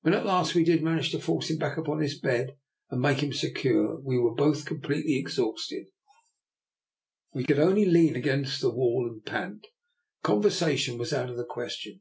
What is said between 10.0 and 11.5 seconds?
conversation was out of the